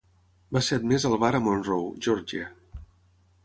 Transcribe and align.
Va 0.55 0.61
ser 0.67 0.79
admès 0.79 1.05
al 1.11 1.17
bar 1.25 1.31
a 1.39 1.43
Monroe, 1.49 1.93
Georgia 2.07 2.51